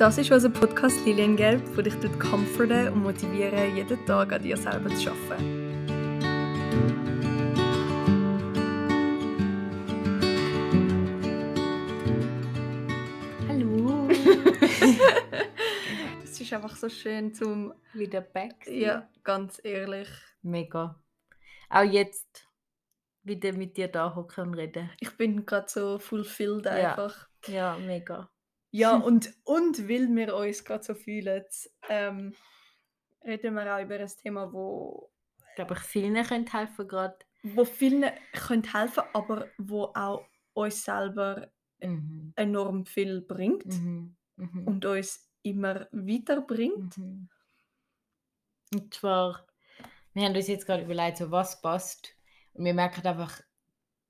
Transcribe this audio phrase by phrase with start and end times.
[0.00, 4.88] Das ist unser Podcast Liliengelb, der dich comforten und motivieren, jeden Tag an dir selber
[4.94, 5.60] zu arbeiten.
[13.46, 14.08] Hallo.
[16.24, 17.74] Es ist einfach so schön zum...
[17.92, 18.64] Wieder back.
[18.64, 18.80] sein.
[18.80, 20.08] Ja, ganz ehrlich.
[20.40, 20.98] Mega.
[21.68, 22.48] Auch jetzt
[23.22, 24.88] wieder mit dir da hocken und reden.
[24.98, 26.72] Ich bin gerade so fulfilled Ja.
[26.72, 27.28] einfach.
[27.48, 28.30] Ja, mega.
[28.70, 31.44] Ja, und, und weil wir uns gerade so fühlen,
[31.88, 32.34] ähm,
[33.24, 35.10] reden wir auch über ein Thema, wo,
[35.48, 37.18] Ich glaube, ich vielen könnte helfen gerade.
[37.42, 40.24] wo vielen können helfen aber wo auch
[40.54, 41.50] uns selber
[41.82, 42.34] Mhm.
[42.36, 44.14] enorm viel bringt Mhm.
[44.36, 44.66] Mhm.
[44.66, 46.98] und uns immer weiterbringt.
[46.98, 47.28] Mhm.
[48.74, 49.46] Und zwar,
[50.12, 52.14] wir haben uns jetzt gerade überlegt, so was passt.
[52.52, 53.40] Und wir merken einfach,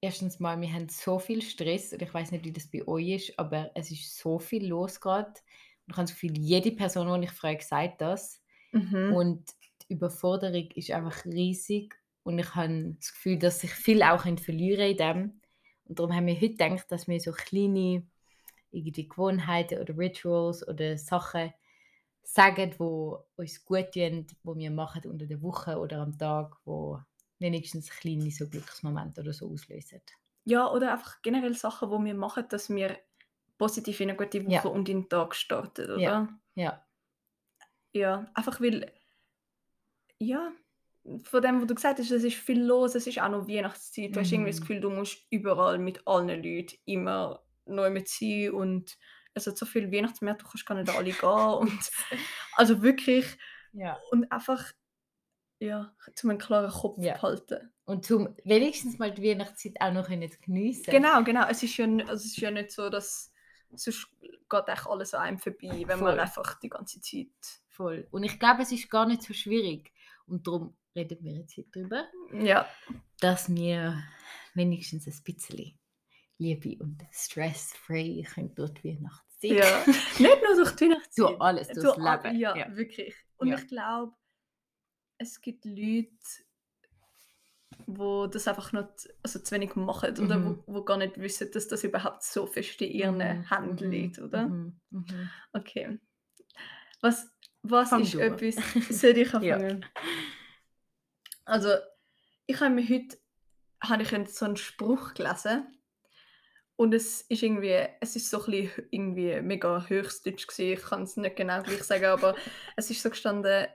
[0.01, 1.93] erstens mal, wir haben so viel Stress.
[1.93, 5.01] Und ich weiß nicht, wie das bei euch ist, aber es ist so viel los
[5.01, 5.29] gerade.
[5.29, 8.43] Und ich habe das Gefühl, jede Person, die ich frage, sagt das.
[8.73, 9.13] Mhm.
[9.13, 9.51] Und
[9.83, 11.95] die Überforderung ist einfach riesig.
[12.23, 15.41] Und ich habe das Gefühl, dass sich viel auch verlieren in dem.
[15.85, 18.07] Und darum haben wir heute gedacht, dass wir so kleine
[18.71, 21.53] irgendwie Gewohnheiten oder Rituals oder Sachen
[22.23, 27.01] sagen, wo uns gut tun, wo wir machen unter der Woche oder am Tag, wo
[27.41, 30.01] wenigstens kleine so Glücksmomente oder so auslösen.
[30.45, 32.97] Ja, oder einfach generell Sachen, die wir machen, dass wir
[33.59, 34.63] positiv in eine gute Woche Ja.
[34.63, 35.99] und in den Tag starten, oder?
[36.01, 36.29] Ja.
[36.55, 36.87] Ja,
[37.93, 38.93] Ja, einfach weil,
[40.19, 40.53] ja,
[41.25, 44.15] von dem, was du gesagt hast, es ist viel los, es ist auch noch Weihnachtszeit.
[44.15, 44.65] Du hast irgendwie das Mhm.
[44.65, 48.99] Gefühl, du musst überall mit allen Leuten immer neu mit sein und
[49.35, 51.55] es hat so viele Weihnachtsmärkte, du kannst gar nicht alle gehen.
[51.59, 51.91] Und,
[52.57, 53.39] also wirklich,
[53.73, 53.99] ja.
[54.11, 54.73] und einfach,
[55.61, 57.15] ja, zum einen klaren Kopf Ja.
[57.15, 57.73] behalten.
[57.85, 60.91] Und zum wenigstens mal die Weihnachtszeit auch noch geniessen.
[60.91, 61.47] Genau, genau.
[61.49, 63.33] Es ist ja, also es ist ja nicht so, dass
[63.73, 64.09] sonst
[64.49, 66.21] geht echt alles an einem vorbei, wenn man Voll.
[66.21, 67.29] einfach die ganze Zeit.
[67.69, 68.07] Voll.
[68.11, 69.93] Und ich glaube, es ist gar nicht so schwierig.
[70.27, 72.67] Und darum reden wir jetzt heute darüber, Ja,
[73.21, 74.03] dass wir
[74.55, 75.79] wenigstens ein bisschen
[76.39, 79.51] Liebe und stress-free können durch die Weihnachtszeit.
[79.51, 79.85] ja.
[80.19, 81.15] nicht nur durch die Weihnachtszeit.
[81.15, 82.39] So alles durchs Durch all- Leben.
[82.39, 82.77] Ja, Ja.
[82.77, 83.15] wirklich.
[83.37, 83.57] Und Ja.
[83.57, 84.13] ich glaube,
[85.21, 86.09] es gibt Leute,
[87.87, 88.89] wo das einfach nicht,
[89.23, 90.65] also zu wenig machen oder Mhm.
[90.67, 93.91] wo, wo gar nicht wissen, dass das überhaupt so fest in ihren Mhm, Händen mhm,
[93.91, 94.47] liegt, oder?
[94.47, 94.81] Mhm.
[94.91, 95.31] Mhm.
[95.53, 95.99] Okay.
[97.03, 97.29] Was,
[97.63, 98.57] was Fang ist du etwas...
[99.01, 99.57] Soll ich Ja.
[99.57, 99.85] anfangen?
[101.45, 101.75] Also,
[102.47, 103.19] ich habe mir heute
[103.83, 105.67] habe ich so einen Spruch gelesen
[106.77, 110.73] und es ist irgendwie, es ist so ein bisschen irgendwie mega höchstdeutsch gewesen.
[110.73, 112.37] Ich kann es nicht genau gleich sagen, aber
[112.77, 113.67] es ist so gestanden,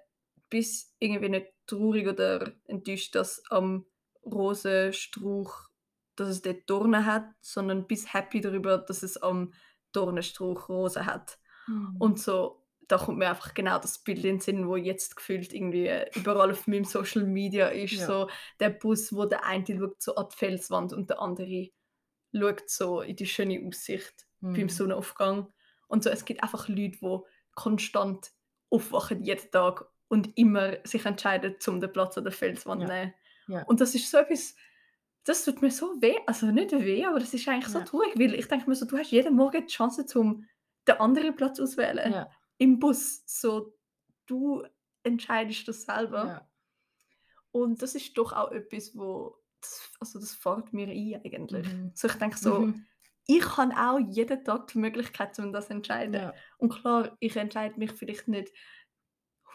[0.55, 3.85] bis irgendwie nicht traurig oder enttäuscht, dass am
[4.23, 5.67] Rosenstrauch,
[6.15, 9.53] dass es dort Dornen hat, sondern bis happy darüber, dass es am
[9.91, 11.37] Dornenstrauch Rosen hat.
[11.67, 11.97] Mhm.
[11.99, 15.51] Und so, da kommt mir einfach genau das Bild in den Sinn, wo jetzt gefühlt
[15.51, 17.91] irgendwie überall auf meinem Social Media ist.
[17.91, 18.05] Ja.
[18.05, 18.29] So
[18.61, 21.69] der Bus, wo der eine schaut so an die Felswand und der andere
[22.33, 24.69] schaut so in die schöne Aussicht beim Mhm.
[24.69, 25.51] Sonnenaufgang.
[25.89, 27.19] Und so, es gibt einfach Leute, die
[27.55, 28.31] konstant
[28.69, 32.93] aufwachen jeden Tag und immer sich entscheiden, zum den Platz an der Felswand zu Ja.
[32.95, 33.13] nehmen.
[33.47, 33.63] Ja.
[33.65, 34.55] Und das ist so etwas,
[35.25, 37.85] das tut mir so weh, also nicht weh, aber das ist eigentlich so Ja.
[37.85, 40.45] traurig, weil ich denke mir so, du hast jeden Morgen die Chance, zum
[40.87, 42.11] den anderen Platz auswählen.
[42.13, 42.29] Ja.
[42.57, 43.75] Im Bus, so,
[44.27, 44.63] du
[45.03, 46.47] entscheidest das selber.
[47.51, 51.67] Und das ist doch auch etwas, wo, das, also das fällt mir ein eigentlich.
[51.71, 51.91] Mhm.
[51.95, 52.85] So, ich denke so, Mhm.
[53.27, 56.31] ich habe auch jeden Tag die Möglichkeit, um das zu entscheiden.
[56.57, 58.51] Und klar, ich entscheide mich vielleicht nicht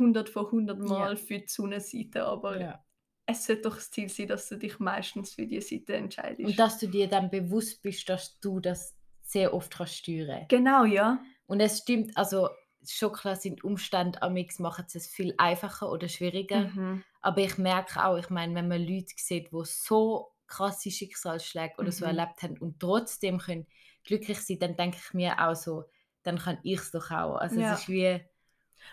[0.00, 1.18] 100 von 100 Mal Ja.
[1.18, 2.84] für die Sonnenseite, aber Ja.
[3.26, 6.44] es sollte doch das Ziel sein, dass du dich meistens für die Seite entscheidest.
[6.44, 10.84] Und dass du dir dann bewusst bist, dass du das sehr oft kannst steuern genau,
[10.84, 11.24] ja.
[11.46, 12.48] Und es stimmt, also
[12.88, 16.64] schon klar sind Umstände amix machen es viel einfacher oder schwieriger.
[16.64, 17.02] Mhm.
[17.22, 21.92] Aber ich merke auch, ich meine, wenn man Leute sieht, die so krasse Schicksalsschläge oder
[21.92, 22.06] so Mhm.
[22.06, 23.66] erlebt haben und trotzdem können
[24.04, 25.84] glücklich sein, dann denke ich mir auch so,
[26.22, 27.36] dann kann ich es doch auch.
[27.36, 27.60] Also Ja.
[27.60, 28.20] es ist wie,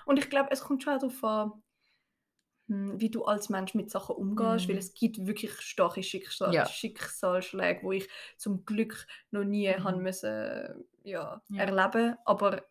[0.05, 1.63] Und ich glaube, es kommt schon darauf an,
[2.67, 4.71] hm, wie du als Mensch mit Sachen umgehst, Mhm.
[4.73, 6.65] weil es gibt wirklich starke Schicksal Ja.
[6.65, 9.83] Schicksalsschläge, wo ich zum Glück noch nie Mhm.
[9.83, 11.63] haben müssen, ja, Ja.
[11.63, 12.15] erleben.
[12.25, 12.65] Aber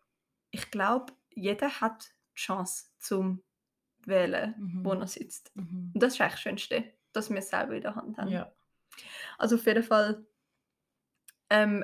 [0.51, 3.43] ich glaube, jeder hat die Chance zum
[4.05, 4.85] wählen, Mhm.
[4.85, 5.51] wo er sitzt.
[5.55, 5.91] mhm.
[5.93, 8.29] Und das ist eigentlich das Schönste, dass wir es selber in der Hand haben.
[8.29, 8.51] ja.
[9.37, 10.25] Also auf jeden Fall,
[11.49, 11.83] ähm,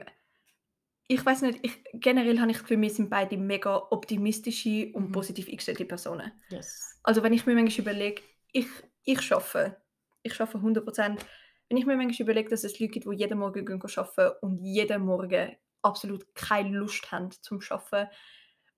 [1.13, 5.12] ich weiß nicht, ich, generell habe ich für mich sind beide mega optimistische und Mhm.
[5.12, 6.31] positiv eingestellte Personen.
[6.50, 7.00] Yes.
[7.04, 8.21] Also wenn ich mir manchmal überlege,
[8.51, 8.68] ich,
[9.04, 9.77] ich schaffe,
[10.24, 11.25] ich schaffe 100%,
[11.69, 14.60] wenn ich mir manchmal überlege, dass es Leute gibt, die jeden Morgen gehen arbeiten und
[14.60, 18.10] jeden Morgen absolut keine Lust haben zum Arbeiten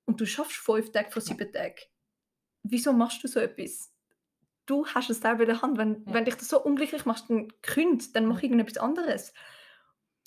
[0.05, 1.75] und du schaffst fünf Tage von sieben Tagen.
[2.63, 3.91] Wieso machst du so etwas?
[4.65, 5.77] Du hast es selber in der Hand.
[5.77, 6.13] Wenn, Ja.
[6.15, 9.33] wenn dich das so unglücklich machst, dann künd, dann mach irgendetwas anderes.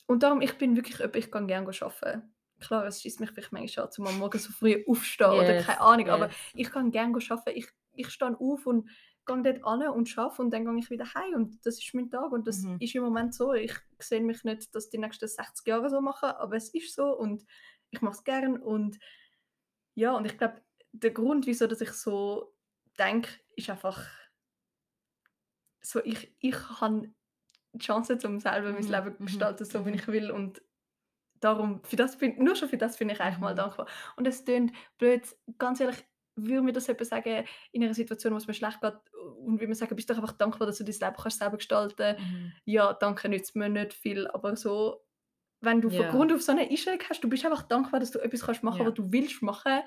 [0.08, 2.34] Und darum, ich bin wirklich jemand, ich kann gerne arbeiten.
[2.60, 5.66] Klar, es schießt mich vielleicht manchmal an, zum am Morgen so früh aufstehen oder Yes,
[5.66, 6.36] keine Ahnung, aber yes.
[6.54, 7.58] ich kann gerne arbeiten.
[7.58, 8.88] Ich, ich stehe auf und
[9.26, 12.10] gehe dort an und arbeite und dann gehe ich wieder heim und das ist mein
[12.10, 12.78] Tag und das Mhm.
[12.80, 13.52] ist im Moment so.
[13.52, 17.14] Ich sehe mich nicht, das die nächsten 60 Jahre so machen, aber es ist so
[17.16, 17.44] und
[17.90, 18.98] ich mache es gern und
[19.94, 20.62] ja, und ich glaube,
[20.92, 22.54] der Grund, wieso dass ich so
[22.98, 24.04] denke, ist einfach
[25.80, 27.12] so, ich, ich habe
[27.72, 29.96] die Chance, um selber mein Mhm, Leben zu mhm, gestalten, so wie mhm.
[29.96, 30.62] ich will und
[31.40, 33.86] darum, für das bin, nur schon für das bin ich eigentlich mal dankbar.
[34.16, 35.22] Und es klingt blöd,
[35.58, 36.04] ganz ehrlich,
[36.36, 38.94] würde mir das jemand sagen, in einer Situation, wo es mir schlecht geht
[39.38, 42.16] und würde mir sagen, bist doch einfach dankbar, dass du dein Leben kannst selber gestalten
[42.16, 42.52] Mhm.
[42.64, 45.04] ja, danke nützt mir nicht viel, aber so,
[45.60, 46.08] wenn du von Ja.
[46.08, 48.84] Grund auf so eine Einstellung hast, du bist einfach dankbar, dass du etwas kannst machen,
[48.84, 48.86] Ja.
[48.86, 49.82] was du willst machen,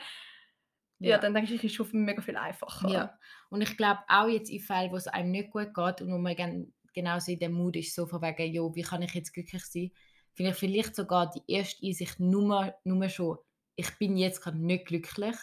[1.04, 1.18] ja, Ja.
[1.18, 2.88] dann denke ich, ist es schon mega viel einfacher.
[2.88, 3.18] Ja,
[3.50, 6.18] und ich glaube auch jetzt in Fällen, wo es einem nicht gut geht und wo
[6.18, 9.34] man gen genauso in dem Mut ist, so von wegen, jo, wie kann ich jetzt
[9.34, 9.92] glücklich sein,
[10.34, 13.38] finde ich vielleicht sogar die erste Einsicht nur, nur schon,
[13.76, 15.36] ich bin jetzt gerade nicht glücklich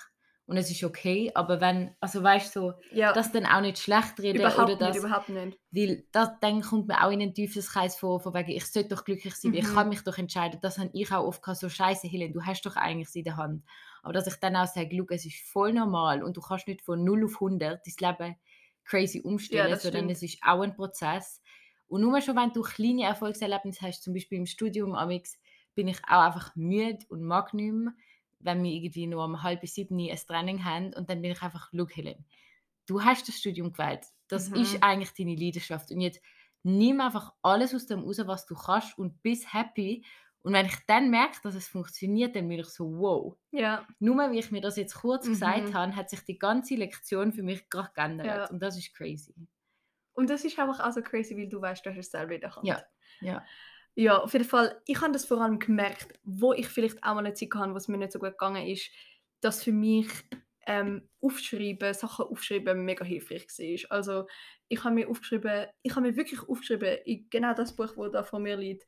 [0.47, 3.79] und es ist okay, aber wenn, also weißt du, so, Ja, das dann auch nicht
[3.79, 5.59] schlecht reden überhaupt oder nicht, das, überhaupt nicht.
[5.71, 9.05] weil das, dann kommt man auch in einen Teufelskreis vor, von wegen, ich sollte doch
[9.05, 9.75] glücklich sein, weil ich Mhm.
[9.75, 12.63] kann mich doch entscheiden, das habe ich auch oft gehabt, so scheiße Helen, du hast
[12.65, 13.65] doch eigentlich in der Hand.
[14.03, 16.83] Aber dass ich dann auch sage, schau, es ist voll normal und du kannst nicht
[16.83, 18.37] von 0 auf 100 dein Leben
[18.89, 21.43] crazy umstellen, das sondern es ist auch ein Prozess.
[21.87, 25.39] Und nur schon, wenn du kleine Erfolgserlebnisse hast, zum Beispiel im Studium amix,
[25.75, 27.93] bin ich auch einfach müde und mag nicht mehr,
[28.41, 31.71] wenn wir irgendwie nur um halb sieben ein Training haben und dann bin ich einfach,
[31.75, 32.27] schau Helen,
[32.87, 34.49] du hast das Studium gewählt, das Mhm.
[34.49, 36.21] ist eigentlich deine Leidenschaft und jetzt
[36.63, 40.05] nimm einfach alles aus dem raus, was du kannst und bist happy
[40.43, 43.37] und wenn ich dann merke, dass es funktioniert, dann bin ich so, wow.
[43.51, 45.75] Ja, Nur wie ich mir das jetzt kurz gesagt Mhm.
[45.75, 48.51] habe, hat sich die ganze Lektion für mich gerade geändert Ja.
[48.51, 49.35] und das ist crazy.
[50.15, 52.41] und das ist einfach auch so crazy, weil du weißt, du hast es selber in
[52.41, 52.67] der Hand.
[52.67, 52.83] Ja,
[53.21, 53.45] ja.
[53.95, 57.19] Ja, auf jeden Fall, ich habe das vor allem gemerkt, wo ich vielleicht auch mal
[57.27, 58.91] eine Zeit hatte, wo es mir nicht so gut gegangen ist,
[59.41, 60.09] dass für mich
[60.67, 63.97] ähm, aufschreiben, Sachen aufschreiben mega hilfreich war.
[63.97, 64.27] Also
[64.69, 68.23] ich habe mir aufgeschrieben, ich habe mir wirklich aufgeschrieben, in genau das Buch, wo da
[68.23, 68.87] vor mir liegt,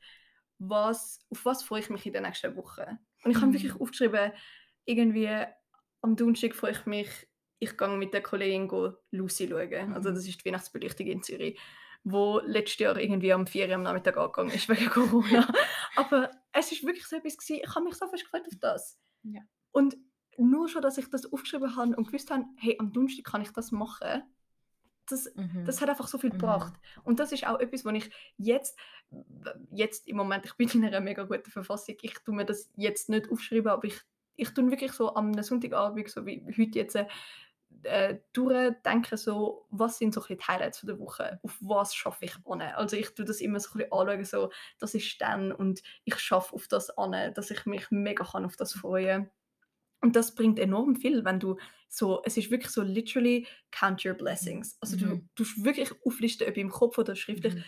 [0.61, 2.99] was, auf was freue ich mich in der nächsten Woche.
[3.25, 3.55] Und ich habe Mhm.
[3.55, 4.33] wirklich aufgeschrieben,
[4.85, 5.29] irgendwie
[6.03, 7.09] am Donnerstag freue ich mich,
[7.59, 9.93] ich gehe mit der Kollegin go Lucy schauen.
[9.95, 10.15] Also Mhm.
[10.15, 11.59] das ist die Weihnachtsbeleuchtung in Zürich
[12.03, 15.47] wo letztes Jahr irgendwie am 4 Uhr am Nachmittag angegangen ist wegen Corona.
[15.97, 18.99] Aber es ist wirklich so etwas gewesen, ich habe mich so fest gefreut auf das.
[19.23, 19.43] Ja.
[19.71, 19.99] Und
[20.39, 23.51] nur schon, dass ich das aufgeschrieben habe und gewusst habe, hey, am Donnerstag kann ich
[23.51, 24.23] das machen,
[25.11, 25.65] das, Mhm.
[25.65, 26.39] das hat einfach so viel Mhm.
[26.39, 26.75] gebracht.
[27.05, 28.79] Und das ist auch etwas, was ich jetzt,
[29.71, 33.09] jetzt im Moment, ich bin in einer mega guten Verfassung, ich tue mir das jetzt
[33.09, 34.01] nicht aufschreiben, aber ich,
[34.37, 36.97] ich tue wirklich so am Sonntagabend, so wie heute jetzt,
[37.83, 42.35] äh, durchdenken, so, was sind so ein die Highlights der Woche, auf was schaffe ich
[42.45, 42.61] an.
[42.61, 46.19] Also ich tue das immer so ein bisschen anschauen, so, das ist dann und ich
[46.19, 49.31] schaffe auf das an, dass ich mich mega kann auf das freuen
[50.01, 51.59] und das bringt enorm viel, wenn du
[51.89, 54.77] so, es ist wirklich so literally count your blessings.
[54.81, 55.29] Also du Mhm.
[55.35, 57.65] tust wirklich auflisten, ob im Kopf oder schriftlich, Mhm.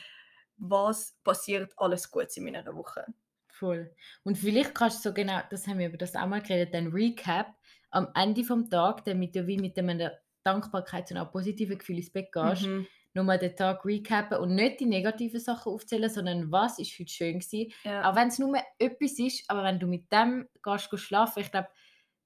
[0.56, 3.06] was passiert alles Gutes in meiner Woche.
[3.48, 3.94] Voll.
[4.24, 6.88] Und vielleicht kannst du so genau, das haben wir über das auch mal geredet, dann
[6.88, 7.54] Recap
[7.90, 12.10] am Ende vom Tag, damit du wie mit einer Dankbarkeit und auch positiven Gefühl ins
[12.10, 12.86] Bett gehst, Mhm.
[13.14, 17.38] nochmal den Tag recappen und nicht die negativen Sachen aufzählen, sondern was ist heute schön
[17.40, 17.72] gewesen.
[17.84, 18.10] Ja.
[18.10, 21.50] Auch wenn es nur etwas ist, aber wenn du mit dem gehst, gehst schlafen, ich
[21.50, 21.68] glaube,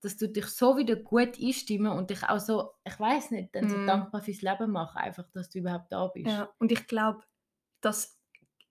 [0.06, 3.68] dass du dich so wieder gut einstimmen und dich auch so, ich weiß nicht, dann
[3.68, 3.86] so Mhm.
[3.86, 6.34] dankbar fürs Leben machen, einfach, dass du überhaupt da bist.
[6.34, 7.24] Ja, und ich glaube,
[7.80, 8.15] dass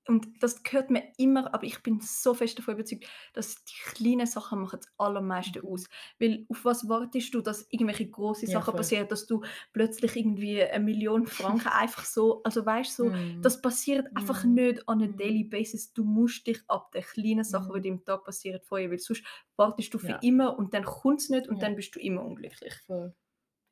[0.08, 4.28] und das gehört mir immer, aber ich bin so fest davon überzeugt, dass die kleinen
[4.28, 5.66] Sachen machen das allermeiste Mhm.
[5.66, 5.86] aus.
[6.20, 8.76] Weil auf was wartest du, dass irgendwelche große Ja, Sachen voll.
[8.76, 9.42] passieren, dass du
[9.74, 13.42] plötzlich irgendwie eine Million Franken einfach so, also weißt du, so, Mhm.
[13.42, 14.46] das passiert einfach Mhm.
[14.46, 15.18] nicht on a Mhm.
[15.18, 15.94] daily basis.
[15.94, 17.82] Du musst dich ab den kleinen Sachen, die Mhm.
[17.82, 19.24] dir im Tag passieren, freuen, weil sonst
[19.56, 20.22] wartest du für Ja.
[20.22, 21.64] immer und dann kommt es nicht und Ja.
[21.64, 22.74] dann bist du immer unglücklich.
[22.88, 23.14] Voll.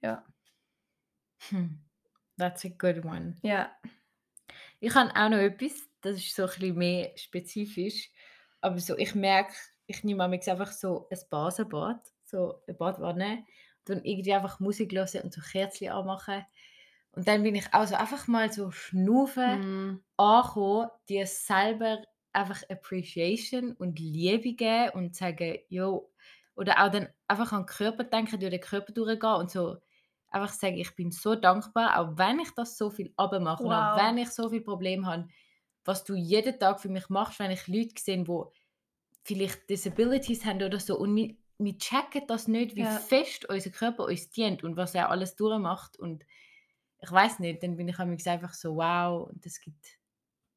[0.01, 0.25] Ja.
[1.49, 1.85] Hm.
[2.37, 3.43] That's a good one.
[3.43, 3.77] Ja.
[4.79, 8.12] Ich habe auch noch etwas, das ist so ein bisschen mehr spezifisch,
[8.62, 9.53] aber so, ich merke,
[9.88, 13.45] ich nehme manchmal einfach so ein Basenbad, so eine Badwanne,
[13.89, 16.45] und irgendwie einfach Musik hören und so Kerzen anmachen.
[17.12, 20.03] Und dann bin ich auch so einfach mal so schnaufen, Mm.
[20.17, 26.12] ankommen, dir selber einfach Appreciation und Liebe geben und sagen, jo,
[26.55, 29.77] oder auch dann einfach an den Körper denken, durch den Körper durchgehen und so
[30.29, 33.89] einfach sagen, ich bin so dankbar, auch wenn ich das so viel abmache und auch
[33.89, 33.95] Wow.
[33.95, 35.27] wenn ich so viel Probleme habe,
[35.85, 38.33] was du jeden Tag für mich machst, wenn ich Leute sehe, die
[39.23, 42.97] vielleicht Disabilities haben oder so und mi- wir checken das nicht, wie Ja.
[42.99, 45.97] fest unser Körper uns dient und was er alles durchmacht.
[45.97, 46.25] Und
[47.01, 49.85] ich weiß nicht, dann bin ich einfach so, wow, und es gibt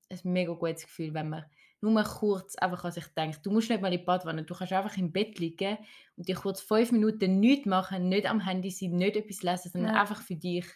[0.09, 1.45] ein mega gutes Gefühl, wenn man
[1.81, 3.45] nur mal kurz einfach an sich denkt.
[3.45, 5.77] Du musst nicht mal in die Badwanne, du kannst einfach im Bett liegen
[6.17, 9.95] und dir kurz fünf Minuten nichts machen, nicht am Handy sein, nicht etwas lesen, sondern
[9.95, 10.01] Ja.
[10.01, 10.67] einfach für dich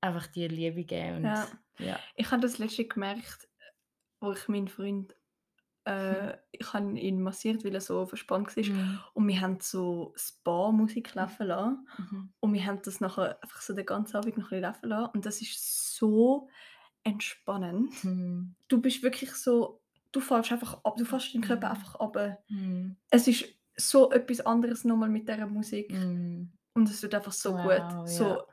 [0.00, 1.16] einfach dir Liebe geben.
[1.16, 1.48] Und, Ja.
[1.78, 1.98] Ja.
[2.14, 3.48] Ich habe das letzte gemerkt,
[4.20, 5.14] wo ich meinen Freund
[5.86, 8.64] äh, ich habe ihn massiert, weil er so verspannt war.
[8.64, 8.98] Mhm.
[9.14, 11.86] Und wir haben so Spa-Musik laufen lassen.
[11.98, 12.32] Mhm.
[12.40, 15.10] Und wir haben das nachher einfach so den ganzen Abend noch ein bisschen laufen lassen.
[15.14, 16.48] Und das ist so
[17.04, 18.02] entspannend.
[18.02, 18.56] Mhm.
[18.66, 19.80] Du bist wirklich so,
[20.10, 21.74] du fällst einfach ab, du fällst deinen Körper Mhm.
[21.76, 22.42] einfach ab.
[22.48, 22.96] Mhm.
[23.10, 23.44] Es ist
[23.76, 25.92] so etwas anderes nochmal mit dieser Musik.
[25.92, 26.50] Mhm.
[26.74, 28.08] Und es wird einfach so Wow, gut.
[28.08, 28.44] So, ja.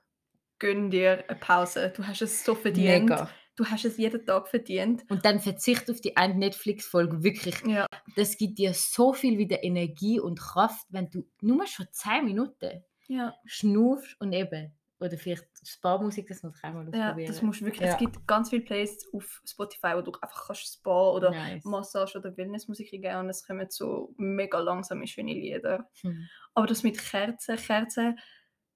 [0.63, 1.91] Gönn dir eine Pause.
[1.93, 3.09] Du hast es so verdient.
[3.09, 3.29] Mega.
[3.57, 5.03] Du hast es jeden Tag verdient.
[5.09, 7.21] Und dann verzicht auf die eine Netflix-Folge.
[7.21, 11.85] Wirklich, Ja, das gibt dir so viel wieder Energie und Kraft, wenn du nur schon
[11.91, 17.27] 10 Minuten ja, schnaufst und eben, oder vielleicht Spa-Musik, das muss ich einmal ja ausprobieren.
[17.27, 17.85] das musst du wirklich.
[17.85, 17.93] Ja.
[17.93, 21.65] Es gibt ganz viele Playlists auf Spotify, wo du einfach kannst Spa oder nice.
[21.65, 25.89] Massage oder Wellnessmusik eingeben und es kommen so mega langsame, schöne Lieder.
[26.01, 26.27] Hm.
[26.53, 28.17] Aber das mit Kerzen, Kerzen,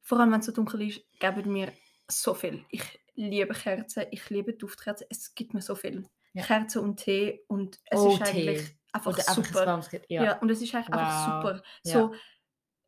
[0.08, 1.72] vor allem wenn es so dunkel ist, geben mir
[2.08, 2.64] so viel.
[2.70, 2.82] Ich
[3.16, 6.08] liebe Kerzen, ich liebe Duftkerzen, es gibt mir so viel.
[6.34, 6.44] Ja.
[6.46, 8.78] Kerzen und Tee und es Oh, ist eigentlich Tee.
[8.94, 9.82] einfach Oder einfach super.
[9.92, 10.24] Ge- Ja.
[10.24, 10.40] Ja.
[10.40, 11.44] und es ist eigentlich einfach Wow.
[11.44, 11.64] super.
[11.84, 11.94] Ja.
[11.94, 12.14] So,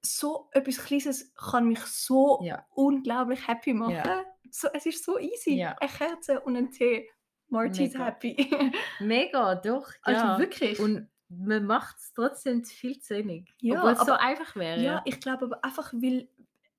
[0.02, 2.40] so etwas Kleines kann mich so
[2.74, 4.22] unglaublich happy machen.
[4.52, 5.62] So, es ist so easy.
[5.64, 7.10] Eine Kerze und ein Tee.
[7.50, 8.06] Marty's Mega.
[8.06, 8.36] happy.
[9.00, 9.92] Mega, doch.
[10.04, 10.40] also ja.
[10.40, 10.80] wirklich.
[10.80, 13.52] Und man macht es trotzdem viel zu wenig.
[13.60, 14.80] Ja, Obwohl es so einfach wäre.
[14.82, 16.30] ja, ich glaube aber einfach, weil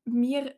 [0.04, 0.56] wir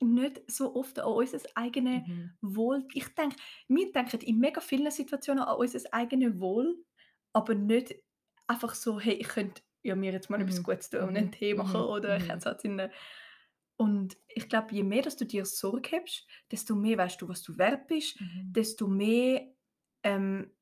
[0.00, 2.36] nicht so oft an unser eigenes Mhm.
[2.42, 2.86] Wohl.
[2.92, 3.36] Ich denke,
[3.68, 6.84] wir denken in mega vielen Situationen an unser eigenes Wohl,
[7.32, 7.94] aber nicht
[8.46, 10.64] einfach so, hey, ich könnte ja mir jetzt mal etwas Mhm.
[10.64, 11.16] Gutes tun und Mhm.
[11.16, 11.82] einen Tee machen Mhm.
[11.82, 12.28] oder ich Mhm.
[12.28, 12.90] hätte es in
[13.76, 17.42] Und ich glaube, je mehr, dass du dir Sorge hast, desto mehr weißt du, was
[17.42, 18.54] du wert bist, Mhm.
[18.54, 19.52] desto mehr,
[20.04, 20.52] ähm,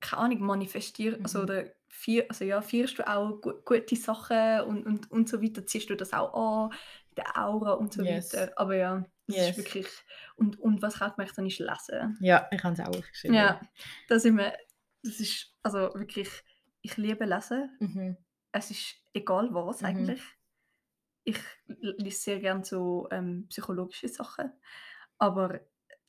[0.00, 1.42] keine Ahnung, manifestierst, also, Mhm.
[1.42, 5.64] oder vier, also ja, feierst du auch gu gute Sachen und, und, und so weiter,
[5.66, 6.76] ziehst du das auch an,
[7.16, 8.32] der Aura und so Yes.
[8.34, 8.52] weiter.
[8.56, 9.48] Aber ja, das Yes.
[9.50, 9.86] ist wirklich,
[10.36, 12.18] und, und was ich auch gemerkt habe, ist Lesen.
[12.20, 13.34] Ja, ich habe es auch geschrieben.
[13.34, 13.60] Ja,
[14.08, 14.52] da sind wir,
[15.02, 16.28] das ist, also wirklich,
[16.82, 17.76] ich liebe Lesen.
[17.80, 18.16] Mhm.
[18.52, 19.86] Es ist egal was Mhm.
[19.88, 20.22] eigentlich.
[21.24, 24.52] Ich lese sehr gerne so ähm, psychologische Sachen,
[25.18, 25.60] aber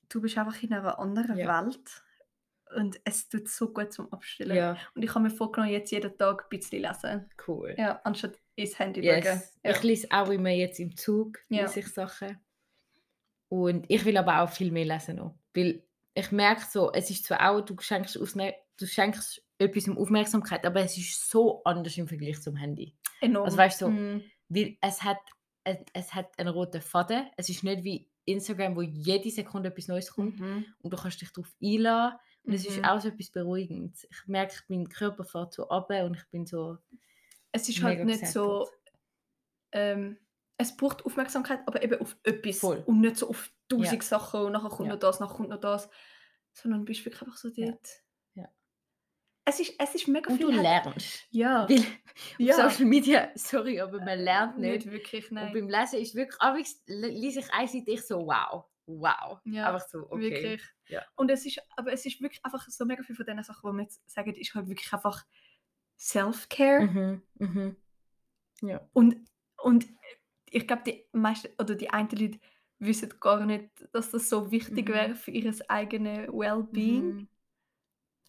[0.09, 1.65] du bist einfach in einer anderen Ja.
[1.65, 2.03] Welt
[2.75, 4.55] und es tut so gut zum Abstellen.
[4.55, 7.29] Ja, Und ich habe mir vorgenommen, jetzt jeden Tag ein bisschen lesen.
[7.47, 7.75] cool.
[7.77, 9.23] Ja, anstatt ins Handy schauen.
[9.23, 9.59] Yes.
[9.63, 9.71] Ja.
[9.71, 11.63] Ich lese auch immer jetzt im Zug Ja.
[11.63, 12.39] lese ich Sachen.
[13.49, 15.35] Und ich will aber auch viel mehr lesen noch.
[15.53, 15.83] Weil
[16.13, 20.65] ich merke so, es ist zwar auch, du schenkst, Aufmer du schenkst etwas um Aufmerksamkeit,
[20.65, 22.95] aber es ist so anders im Vergleich zum Handy.
[23.21, 23.45] Enorm.
[23.45, 25.17] Also weißt du, so, Mm, Weil es hat,
[25.63, 27.27] es, es hat einen roten Faden.
[27.37, 30.65] Es ist nicht wie Instagram, wo jede Sekunde etwas Neues kommt mhm.
[30.79, 32.17] und du kannst dich darauf einladen.
[32.47, 32.85] Und es ist Mhm.
[32.85, 34.07] auch so etwas Beruhigendes.
[34.09, 36.77] Ich merke, mein Körper fährt so ab und ich bin so
[37.51, 38.93] Es ist halt nicht so, gesättigt.
[39.73, 40.17] ähm,
[40.57, 42.83] es braucht Aufmerksamkeit, aber eben auf etwas Voll.
[42.87, 43.77] und nicht so auf Ja.
[43.77, 44.93] tausend Sachen und nachher kommt Ja.
[44.93, 45.89] noch das, nachher kommt noch das,
[46.53, 47.67] sondern du bist wirklich einfach so Ja.
[47.71, 47.87] dort.
[48.33, 48.47] Ja.
[49.45, 50.55] Es ist, es ist mega Und du viel.
[50.63, 51.25] halt- lernst.
[51.31, 51.85] Ja, Weil auf
[52.37, 52.55] ja.
[52.69, 54.85] Social Media, sorry, aber man lernt nicht.
[54.85, 55.53] nicht wirklich, Und nein.
[55.53, 59.39] beim Lesen ist wirklich, aber ich lese ich einseitig so, wow, wow.
[59.45, 60.21] Ja, Einfach so, okay.
[60.31, 60.63] Wirklich.
[60.87, 61.03] Ja.
[61.15, 63.75] Und es ist, aber es ist wirklich einfach so mega viel von diesen Sachen, die
[63.77, 65.25] wir jetzt sagen, ist halt wirklich einfach
[65.97, 66.81] Self-Care.
[66.87, 67.75] Mhm, mhm.
[68.61, 68.87] Ja.
[68.93, 69.17] Und,
[69.57, 69.85] und
[70.49, 72.39] ich glaube, die meisten oder die einen Leute
[72.79, 74.93] wissen gar nicht, dass das so wichtig Mhm.
[74.93, 77.05] wäre für ihr eigenes Wellbeing.
[77.15, 77.27] Mhm.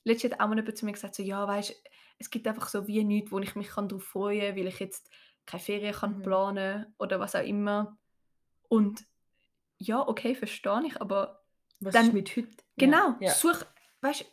[0.04, 1.74] Letztens hat auch mal jemand zu mir gesagt, so, ja, weißt,
[2.18, 4.80] es gibt einfach so wie nichts, wo ich mich kann darauf freuen kann, weil ich
[4.80, 5.10] jetzt
[5.46, 6.22] keine Ferien kann Mhm.
[6.22, 7.96] planen oder was auch immer.
[8.68, 9.06] Und
[9.78, 11.42] ja, okay, verstehe ich, aber
[11.80, 12.49] Was Dann- ist mit heute?
[12.76, 13.30] genau, Ja.
[13.30, 13.64] such,
[14.00, 14.25] weißt,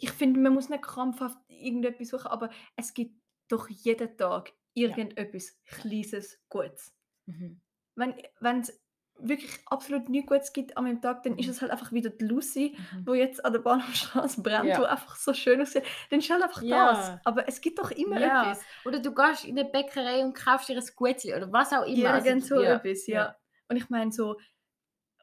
[0.00, 5.58] ich finde, man muss nicht krampfhaft irgendetwas suchen, aber es gibt doch jeden Tag irgendetwas
[5.66, 6.94] Kleines Gutes.
[7.26, 7.60] Mhm.
[7.96, 8.80] Wenn es
[9.20, 11.50] wirklich absolut nichts Gutes gibt an meinem Tag, dann ist Mhm.
[11.52, 13.06] es halt einfach wieder die Lucy, Mhm.
[13.06, 14.78] wo jetzt an der Bahnhofstraße brennt, Ja.
[14.78, 15.82] wo einfach so schön aussieht.
[16.10, 16.92] Dann ist halt einfach Ja.
[16.92, 17.18] das.
[17.24, 18.42] Aber es gibt doch immer Ja.
[18.42, 18.62] etwas.
[18.84, 22.10] Oder du gehst in eine Bäckerei und kaufst dir ein Gutzli oder was auch immer.
[22.10, 23.36] Also, Irgend so ja, etwas, ja.
[23.68, 24.36] Und ich meine so,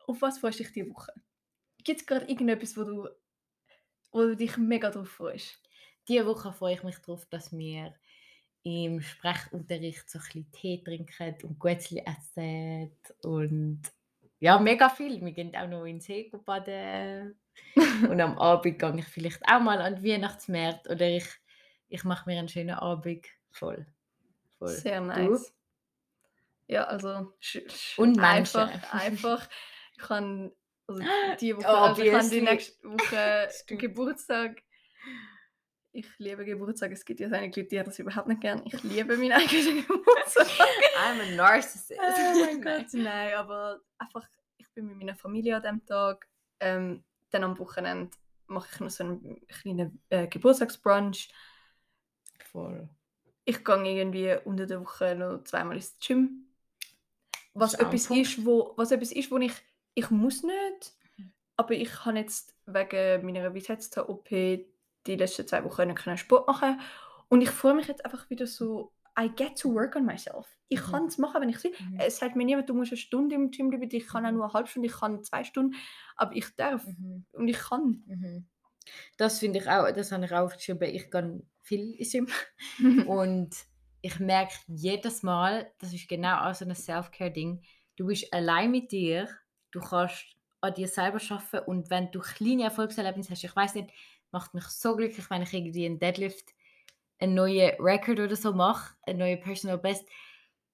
[0.08, 1.14] auf was freust du dich diese Woche?
[1.84, 3.10] Gibt es gerade irgendetwas, wo du,
[4.12, 5.62] wo du dich mega drauf freust?
[6.08, 7.94] Diese Woche freue ich mich darauf, dass wir
[8.64, 12.92] im Sprechunterricht so ein bisschen Tee trinken und Gutzli essen
[13.24, 13.82] und
[14.40, 15.24] ja, mega viel.
[15.24, 17.40] Wir gehen auch noch ins See baden
[18.10, 21.26] und am Abend gehe ich vielleicht auch mal an den Weihnachtsmarkt oder ich,
[21.90, 23.86] ich mache mir einen schönen Abend voll.
[24.58, 24.76] Voll.
[24.76, 25.08] Sehr Du?
[25.08, 25.54] nice.
[26.68, 27.34] Ja, also
[27.98, 28.60] Und Menschen.
[28.62, 29.50] einfach, einfach.
[29.96, 30.52] Ich kann
[30.88, 31.02] also
[31.40, 33.50] die Woche, also ich kann die nächste Woche.
[33.68, 34.62] Geburtstag.
[35.92, 36.92] Ich liebe Geburtstag.
[36.92, 38.62] Es gibt ja einige Leute, die haben das überhaupt nicht gern.
[38.66, 40.48] Ich liebe meinen eigenen Geburtstag.
[40.48, 42.00] I'm a narcissist.
[42.00, 46.28] oh mein Gott, nein, aber einfach, ich bin mit meiner Familie an dem Tag.
[46.60, 48.12] Ähm, dann am Wochenende
[48.48, 51.30] mache ich noch so einen kleinen äh, Geburtstagsbrunch.
[52.52, 52.90] Voll.
[53.46, 56.46] Ich gehe irgendwie unter der Woche noch zweimal ins Gym.
[57.54, 59.54] Was etwas ist, wo, was etwas ist, wo ich,
[59.96, 60.94] ich muss nicht,
[61.58, 66.80] aber ich kann jetzt wegen meiner Bizeps-OP die letzten zwei Wochen nicht können Sport machen
[67.30, 70.48] und ich freue mich jetzt einfach wieder so, I get to work on myself.
[70.68, 70.92] Ich Mhm.
[70.92, 71.72] kann es machen, wenn ich will.
[71.80, 72.00] Mhm.
[72.00, 74.38] Es sagt mir niemand, du musst eine Stunde im Gym bleiben, ich kann auch Mhm.
[74.38, 75.76] nur eine halbe Stunde, ich kann zwei Stunden,
[76.18, 77.26] aber ich darf Mhm.
[77.32, 78.04] und ich kann.
[78.06, 78.48] Mhm.
[79.18, 80.90] Das finde ich auch, das habe ich auch aufgeschrieben.
[80.94, 82.28] Ich gehe viel ins Gym
[83.10, 83.56] und
[84.02, 87.64] ich merke jedes Mal, das ist genau auch so ein Self-Care-Ding,
[87.96, 89.30] du bist allein mit dir,
[89.76, 90.26] du kannst
[90.62, 93.92] an dir selber arbeiten und wenn du kleine Erfolgserlebnisse hast, ich weiß nicht,
[94.32, 96.54] macht mich so glücklich, wenn ich irgendwie einen Deadlift,
[97.20, 100.08] einen neuen Record oder so mache, einen neuen Personal Best.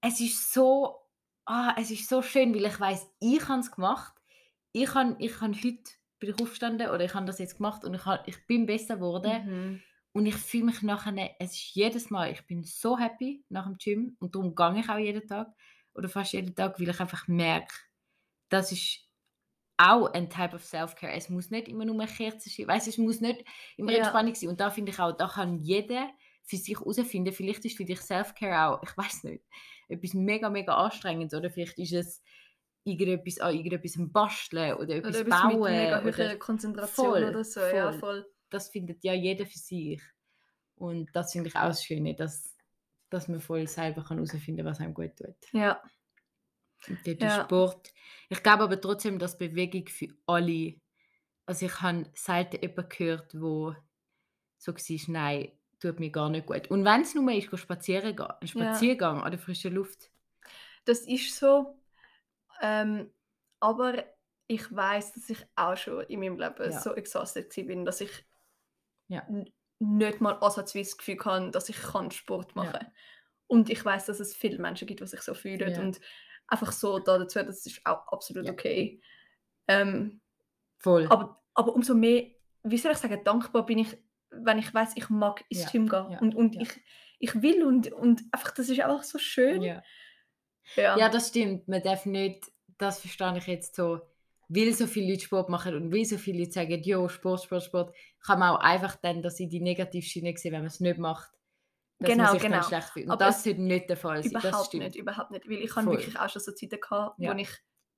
[0.02, 0.96] Es ist so,
[1.46, 4.14] ah, es ist so schön, weil ich weiß, ich habe es gemacht.
[4.72, 7.94] Ich habe ich han heute bin ich aufgestanden oder ich habe das jetzt gemacht und
[7.94, 9.46] ich, han, ich bin besser geworden.
[9.46, 9.82] Mhm.
[10.14, 13.78] Und ich fühle mich nachher, es ist jedes Mal, ich bin so happy nach dem
[13.78, 15.54] Gym und darum gehe ich auch jeden Tag
[15.94, 17.74] oder fast jeden Tag, weil ich einfach merke,
[18.52, 19.00] das ist
[19.78, 21.14] auch ein Type of Self-Care.
[21.14, 23.44] Es muss nicht immer nur eine Kerze sein, weißt, es muss nicht
[23.78, 24.00] immer Ja.
[24.00, 24.50] Entspannung sein.
[24.50, 26.10] Und da finde ich auch, da kann jeder
[26.44, 29.44] für sich herausfinden, vielleicht ist für dich Self-Care auch, ich weiß nicht,
[29.90, 32.22] etwas mega, mega anstrengendes oder vielleicht ist es
[32.84, 35.62] irgendetwas an irgendetwas basteln oder etwas Oder etwas bauen.
[35.62, 37.60] mit mega oder- Konzentration Voll, oder so.
[37.62, 38.00] Ja, voll.
[38.00, 38.26] voll.
[38.50, 40.02] das findet ja jeder für sich.
[40.76, 42.56] Und das finde ich auch das Schöne, dass,
[43.10, 45.36] dass man voll selber herausfinden kann, was einem gut tut.
[45.54, 45.82] Ja.
[46.88, 47.38] Und dort Ja.
[47.38, 47.94] ist Sport.
[48.32, 50.76] Ich glaube aber trotzdem, dass Bewegung für alle.
[51.46, 53.76] Also ich habe selten jemanden gehört, wo
[54.58, 56.72] so war, nein, tut mir gar nicht gut.
[56.72, 60.12] Und wenn es nur ist, spazieren gehen, ein Spaziergang an der frischen Luft.
[60.86, 61.76] Das ist so.
[62.62, 63.12] Ähm,
[63.60, 64.06] aber
[64.48, 66.82] ich weiß, dass ich auch schon in meinem Leben Ja.
[66.82, 68.26] so exhausted bin, dass ich
[69.10, 69.28] Ja.
[69.80, 72.62] nicht mal ansatzweise das Gefühl kann, dass ich kann Sport Ja.
[72.64, 72.92] machen kann.
[73.48, 75.74] Und ich weiß, dass es viele Menschen gibt, die sich so fühlen.
[75.74, 75.82] Ja.
[75.84, 76.00] Und
[76.52, 78.52] einfach so da dazu, das ist auch absolut Ja.
[78.52, 79.02] okay.
[79.68, 80.22] Ähm,
[80.80, 81.08] Voll.
[81.10, 82.28] aber, aber umso mehr,
[82.64, 83.98] wie soll ich sagen, dankbar bin ich,
[84.32, 86.12] wenn ich weiß, ich mag ins Ja, Gym gehen.
[86.12, 86.70] ja, und und ich,
[87.20, 89.62] ich will und, und einfach, das ist einfach so schön.
[89.62, 89.84] ja.
[90.76, 90.98] Ja.
[90.98, 91.68] Ja, das stimmt.
[91.68, 92.46] Man darf nicht,
[92.78, 94.00] das verstehe ich jetzt so,
[94.48, 97.64] weil so viele Leute Sport machen und weil so viele Leute sagen, jo, Sport, Sport,
[97.64, 101.00] Sport, kann man auch einfach dann, dass sie die Negativschiene sehen, wenn man es nicht
[101.00, 101.32] macht.
[102.02, 102.56] Dass Genau, man sich genau.
[102.58, 103.06] dann schlecht fühlt.
[103.06, 104.32] Und Aber das es- sollte nicht der Fall sein.
[104.34, 104.84] das Überhaupt stimmt.
[104.86, 105.46] nicht, überhaupt nicht.
[105.50, 107.34] Weil ich habe wirklich auch schon so Zeiten gehabt, Ja.
[107.34, 107.50] wo ich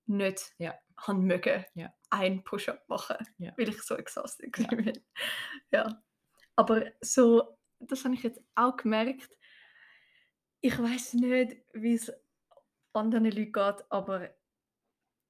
[0.05, 0.75] nicht Ja.
[0.97, 1.93] han mögen, Ja.
[2.09, 3.53] einen Push-up machen, Ja.
[3.57, 4.71] weil ich so exhausted Ja.
[4.71, 4.93] war.
[5.71, 6.03] Ja.
[6.55, 9.29] Aber so, das habe ich jetzt auch gemerkt.
[10.61, 12.11] Ich weiß nicht, wie es
[12.93, 14.29] anderen Leuten geht, aber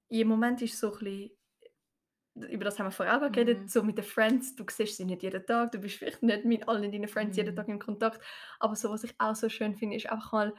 [0.10, 1.32] im Moment ist so ein bisschen,
[2.36, 3.70] über das haben wir vorher auch geredet, Mhm.
[3.70, 6.68] so mit den Friends, du siehst sie nicht jeden Tag, du bist vielleicht nicht mit
[6.68, 7.56] allen deinen Friends jeden Mhm.
[7.56, 8.22] Tag in Kontakt,
[8.60, 10.54] aber so, was ich auch so schön finde, ist einfach mal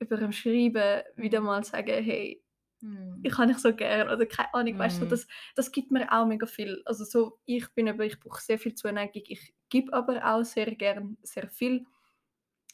[0.00, 2.42] über dem Schreiben wieder mal sagen, hey,
[2.82, 3.24] Hm.
[3.24, 5.06] ich kann dich so gern oder keine Ahnung, weißt du, Mhm.
[5.06, 6.82] das, das gibt mir auch mega viel.
[6.86, 10.74] Also so, ich bin aber, ich brauche sehr viel Zuneigung, ich gebe aber auch sehr
[10.74, 11.86] gern sehr viel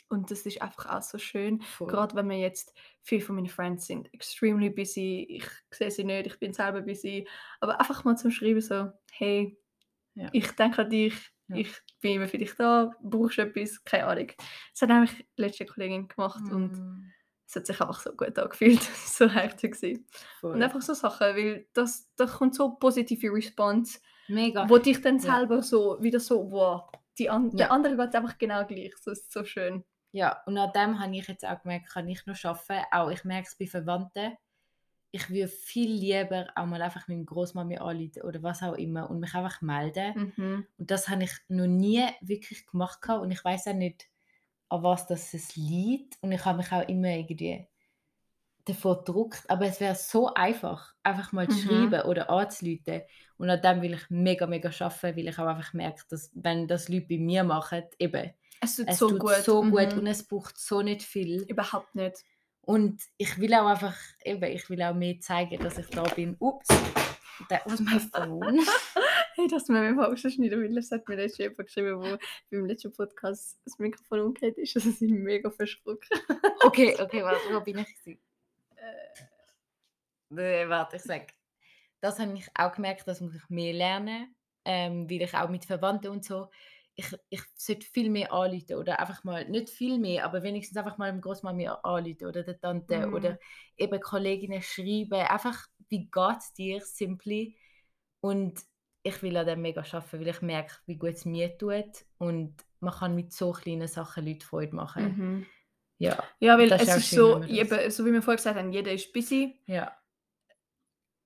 [0.09, 1.89] und das ist einfach auch so schön, Voll.
[1.89, 6.27] gerade wenn wir jetzt, viele von meinen Friends sind extremely busy, ich sehe sie nicht,
[6.27, 7.29] ich bin selber busy,
[7.61, 9.57] aber einfach mal zum Schreiben so, hey,
[10.15, 10.29] Ja.
[10.33, 11.15] ich denke an dich,
[11.49, 11.57] Ja.
[11.57, 14.33] ich bin immer für dich da, brauchst du etwas, keine Ahnung.
[14.73, 17.13] Das hat nämlich die letzte Kollegin gemacht und Hm.
[17.47, 20.07] es hat sich einfach so gut angefühlt, so herzig gewesen.
[20.41, 20.55] Voll.
[20.55, 24.69] Und einfach so Sachen, weil das, da kommt so positive Response, Mega.
[24.69, 25.37] wo dich dann Ja.
[25.39, 27.73] selber so, wieder so, wow, die an, der Ja.
[27.73, 29.85] andere geht einfach genau gleich, so ist so schön.
[30.13, 32.87] Ja, und an dem habe ich jetzt auch gemerkt, kann ich noch arbeiten.
[32.93, 34.37] Auch ich merke es bei Verwandten.
[35.11, 39.21] Ich würde viel lieber auch mal einfach mit Großmami anrufen oder was auch immer und
[39.21, 40.15] mich einfach melden.
[40.15, 40.67] Mhm.
[40.79, 44.07] Und das habe ich noch nie wirklich gemacht und ich weiß auch nicht,
[44.69, 46.19] an was das es liegt.
[46.23, 47.67] Und ich habe mich auch immer irgendwie
[48.65, 49.45] davor gedruckt.
[49.49, 51.89] Aber es wäre so einfach, einfach mal zu Mhm.
[51.91, 53.03] schreiben oder anzuleiten.
[53.39, 56.69] Und an dem will ich mega, mega arbeiten, weil ich auch einfach merke, dass wenn
[56.69, 59.35] das Leute bei mir machen, eben, Es tut es so tut gut.
[59.45, 59.99] so gut mhm.
[60.01, 61.43] und es braucht so nicht viel.
[61.43, 62.25] Überhaupt nicht.
[62.63, 66.37] Und ich will auch einfach, eben, ich will auch mehr zeigen, dass ich da bin.
[66.39, 66.69] Ups,
[67.49, 68.61] that was my phone.
[69.35, 72.19] Hey, das müssen wir mal rausschneiden, weil es hat mir letztes jemand geschrieben, wo
[72.51, 74.75] beim letzten Podcast das Mikrofon umgekehrt ist.
[74.77, 76.09] Also sind mega verschrocken.
[76.65, 77.87] Okay, okay, warte, wo bin ich?
[77.87, 78.21] gewesen?
[78.75, 79.25] Äh,
[80.31, 81.35] Nee, warte, ich sag.
[82.01, 85.65] Das habe ich auch gemerkt, das muss ich mehr lernen, ähm, weil ich auch mit
[85.65, 86.49] Verwandten und so,
[86.99, 90.99] ich, ich sollte viel mehr anrufen oder einfach mal, nicht viel mehr, aber wenigstens einfach
[90.99, 93.13] mal dem Großmami anrufen oder der Tante Mhm.
[93.13, 93.39] oder
[93.77, 97.57] eben Kolleginnen schreiben, einfach, wie geht es dir, simply.
[98.21, 98.61] Und
[99.05, 102.57] ich will an dem mega arbeiten, weil ich merke, wie gut es mir tut und
[102.81, 105.17] man kann mit so kleinen Sachen Leute Freude machen.
[105.19, 105.47] mhm.
[105.99, 108.57] Ja, Ja, weil Das ist es ist schön, so, eben, so wie wir vorher gesagt
[108.59, 109.61] haben, jeder ist busy.
[109.67, 109.99] ja,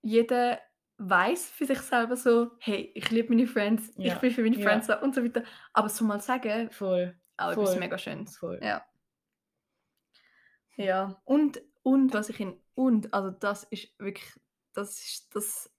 [0.03, 0.61] Jeder
[1.09, 4.57] weiß für sich selber so, hey, ich liebe meine Friends, Ja, ich bin für meine
[4.59, 4.69] ja.
[4.69, 5.43] Friends da und so weiter.
[5.73, 7.79] Aber so mal sagen, voll, auch etwas Voll.
[7.81, 8.37] mega Schönes.
[8.37, 8.61] voll.
[8.63, 8.85] Ja.
[10.77, 11.21] Ja.
[11.25, 14.33] Und, und was ich in und, also das ist wirklich,
[14.73, 15.71] das ist das,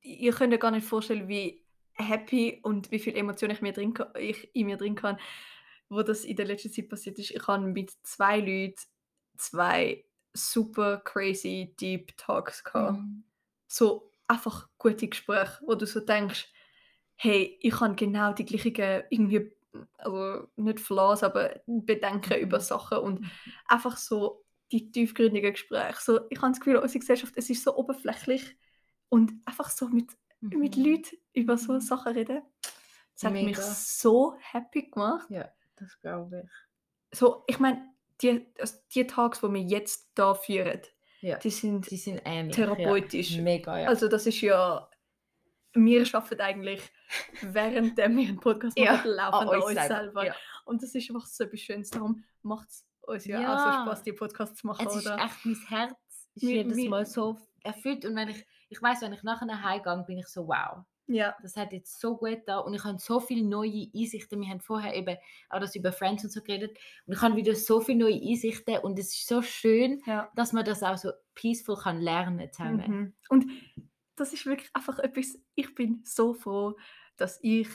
[0.00, 3.94] ihr könnt euch gar nicht vorstellen, wie happy und wie viel Emotionen ich, mir drin,
[3.94, 5.18] ka- ich in mir drin kann,
[5.88, 7.30] wo das in der letzten Zeit passiert ist.
[7.30, 8.74] Ich habe mit zwei Leuten
[9.36, 13.24] zwei super crazy Deep Talks gehabt Mhm.
[13.68, 16.52] so einfach gute Gespräche, wo du so denkst,
[17.16, 19.52] hey, ich habe genau die gleichen irgendwie,
[19.98, 22.42] also nicht Flaws, aber Bedenken Mhm.
[22.42, 23.26] über Sachen und
[23.66, 26.00] einfach so die tiefgründigen Gespräche.
[26.00, 28.56] So, ich habe das Gefühl, unsere Gesellschaft, es ist so oberflächlich
[29.08, 30.10] und einfach so mit,
[30.50, 30.84] mit Mhm.
[30.84, 31.80] Leuten über so Mhm.
[31.80, 32.42] Sachen reden.
[33.14, 33.62] Das hat mich Mega.
[33.62, 35.28] so happy gemacht.
[35.30, 36.50] Ja, das glaube ich.
[37.18, 37.82] So, ich meine,
[38.22, 40.82] die, also die Tags, die wir jetzt da führen,
[41.20, 41.38] Ja.
[41.38, 42.54] die sind Sie sind ähnlich.
[42.56, 43.32] therapeutisch.
[43.32, 43.42] Ja.
[43.42, 43.88] Mega, ja.
[43.88, 44.88] Also das ist ja,
[45.74, 46.80] wir arbeiten eigentlich,
[47.42, 50.26] während wir einen Podcast Ja, machen, laufen an uns selber.
[50.26, 50.34] Ja.
[50.64, 51.90] Und das ist einfach so etwas Schönes.
[51.90, 53.54] Darum macht es uns ja, Ja.
[53.54, 55.16] auch so Spaß, die Podcasts zu machen, Es ist oder?
[55.24, 55.92] echt, mein Herz
[56.34, 58.04] ist Mi- jedes Mal so erfüllt.
[58.04, 60.84] Und wenn ich, ich weiß, wenn ich nachher nach Hause gehe, bin ich so, wow,
[61.08, 61.34] Ja.
[61.42, 64.40] das hat jetzt so gut da und ich habe so viele neue Einsichten.
[64.40, 65.16] Wir haben vorher eben
[65.50, 68.78] auch das über Friends und so geredet und ich habe wieder so viele neue Einsichten
[68.78, 70.30] und es ist so schön, ja.
[70.36, 72.90] dass man das auch so peaceful kann lernen zusammen.
[72.90, 73.14] Mhm.
[73.30, 73.46] Und
[74.16, 76.76] das ist wirklich einfach etwas, ich bin so froh,
[77.16, 77.68] dass ich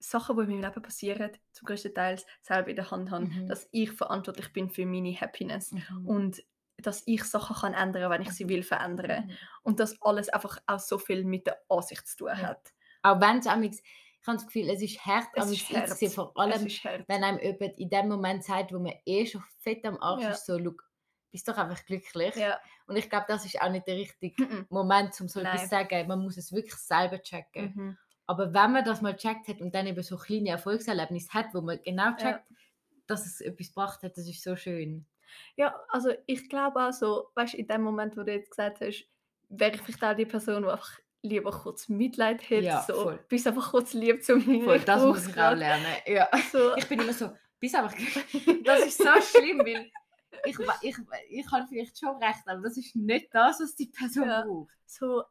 [0.00, 3.48] Sachen, die in meinem Leben passieren, zum größten Teil selber in der Hand habe, Mhm.
[3.48, 6.06] dass ich verantwortlich bin für meine Happiness Mhm.
[6.06, 6.42] und
[6.82, 9.26] dass ich Sachen kann ändern, wenn ich sie will verändern.
[9.26, 9.32] Mhm.
[9.62, 12.36] Und das alles einfach auch so viel mit der Ansicht zu tun Ja.
[12.38, 12.72] hat.
[13.02, 13.80] Auch wenn es
[14.20, 16.02] ich habe das Gefühl, es ist hart, Es aber ist es Herz.
[16.02, 17.04] ist vor Es allem, ist hart.
[17.08, 20.30] wenn einem jemand in dem Moment sagt, wo man eh schon fett am Arsch Ja.
[20.30, 20.72] ist, so, «Schau,
[21.30, 22.34] bist doch einfach glücklich.
[22.34, 22.58] Ja.
[22.86, 24.66] Und ich glaube, das ist auch nicht der richtige Mhm.
[24.70, 26.08] Moment, um so etwas zu sagen.
[26.08, 27.72] Man muss es wirklich selber checken.
[27.74, 27.98] Mhm.
[28.26, 31.60] Aber wenn man das mal checkt hat und dann eben so kleine Erfolgserlebnisse hat, wo
[31.60, 32.44] man genau checkt,
[33.06, 35.06] dass es etwas gebracht hat, das ist so schön.
[35.56, 38.80] Ja, also ich glaube auch so, weißt du, in dem Moment, wo du jetzt gesagt
[38.80, 39.06] hast,
[39.48, 43.24] wäre ich vielleicht auch die Person, die einfach lieber kurz Mitleid hat, Ja, so, voll.
[43.28, 44.64] bis einfach kurz lieb zu mir.
[44.64, 45.94] Voll, das muss ich auch lernen.
[46.06, 46.28] Ja.
[46.52, 47.94] So, Ich bin immer so, bis einfach.
[48.64, 49.90] Das ist so schlimm, weil
[50.44, 50.96] ich, ich,
[51.30, 54.42] ich habe vielleicht schon recht, aber das ist nicht das, was die Person Ja.
[54.42, 54.70] braucht.
[54.86, 55.24] so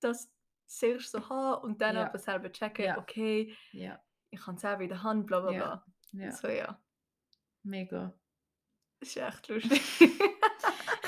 [0.00, 0.30] das
[0.66, 2.06] zuerst so haben und dann Ja.
[2.06, 2.98] aber selber checken, Ja.
[2.98, 5.84] okay, Ja, ich kann es selber in der Hand, bla bla bla.
[6.12, 6.80] ja, So ja,
[7.62, 8.12] mega.
[9.00, 9.82] Das ist echt lustig.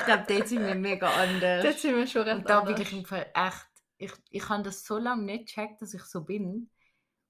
[0.01, 1.63] Ich glaube, dort sind wir mega anders.
[1.63, 2.73] Dort sind wir schon recht Und da anders.
[2.73, 3.67] bin ich im Fall echt.
[3.97, 6.71] Ich, ich habe das so lange nicht gecheckt, dass ich so bin.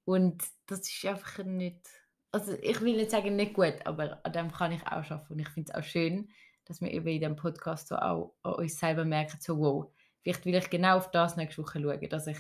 [0.06, 1.86] Und das ist einfach nicht.
[2.32, 5.34] Also, ich will nicht sagen, nicht gut, aber an dem kann ich auch arbeiten.
[5.34, 6.32] Und ich finde es auch schön,
[6.66, 10.46] dass wir eben in diesem Podcast so auch an uns selber merken, so, wow, vielleicht
[10.46, 12.38] will ich genau auf das nächste Woche schauen, dass ich,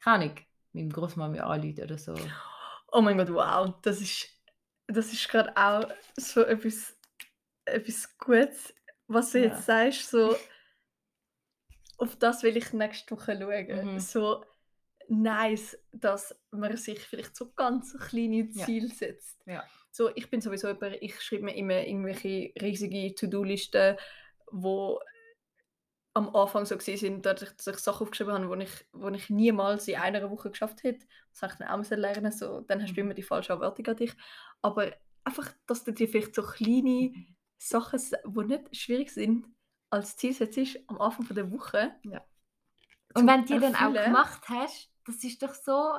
[0.00, 2.14] kann ich, meinem Großmami anrufen oder so.
[2.92, 4.28] Oh mein Gott, wow, das ist,
[4.86, 6.94] das ist gerade auch so etwas,
[7.70, 8.74] etwas Gutes,
[9.06, 9.44] was du Ja.
[9.46, 10.36] jetzt sagst, so
[11.98, 13.94] auf das will ich nächste Woche schauen.
[13.94, 14.00] Mhm.
[14.00, 14.44] So
[15.08, 18.64] nice, dass man sich vielleicht so ganz kleine Ja.
[18.64, 19.40] Ziele setzt.
[19.46, 19.64] Ja.
[19.90, 23.96] So, ich bin sowieso jemand, ich schreibe mir immer irgendwelche riesige To-Do-Listen,
[24.52, 25.00] wo
[26.14, 29.30] am Anfang so sind, dass ich, dass ich Sachen aufgeschrieben habe, die ich, wo ich
[29.30, 31.06] niemals in einer Woche geschafft hätte.
[31.32, 32.32] Das habe ich dann auch müssen lernen.
[32.32, 33.06] So, dann hast du Mhm.
[33.06, 34.12] immer die falsche Erwartung an dich.
[34.62, 34.92] Aber
[35.24, 37.12] einfach, dass du dir vielleicht so kleine
[37.62, 39.46] Sachen, die nicht schwierig sind,
[39.90, 41.94] als Ziel setzt am Anfang der Woche.
[42.04, 42.24] Ja.
[43.14, 45.98] Und wenn du die dann auch gemacht hast, das ist doch so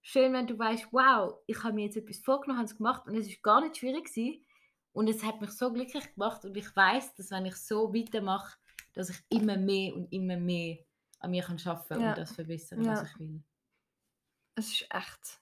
[0.00, 3.14] schön, wenn du weißt, wow, ich habe mir jetzt etwas vorgenommen, habe es gemacht und
[3.16, 4.44] es ist gar nicht schwierig gewesen.
[4.92, 8.56] Und es hat mich so glücklich gemacht und ich weiß, dass wenn ich so weitermache,
[8.94, 10.78] dass ich immer mehr und immer mehr
[11.18, 12.10] an mir kann arbeiten Ja.
[12.10, 12.92] und das verbessern, Ja.
[12.92, 13.42] was ich will.
[14.54, 15.40] Es ist echt.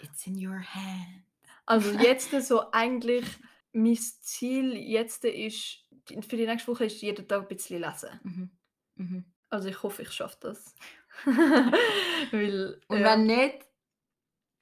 [0.00, 1.24] It's in your hand.
[1.66, 3.24] Also jetzt so eigentlich,
[3.72, 5.84] mein Ziel jetzt ist,
[6.28, 8.20] für die nächste Woche ist jeden Tag ein bisschen lesen.
[8.22, 8.50] Mhm.
[8.96, 9.24] Mhm.
[9.48, 10.74] Also ich hoffe, ich schaffe das.
[12.30, 13.04] Weil, Und ja.
[13.12, 13.66] wenn nicht,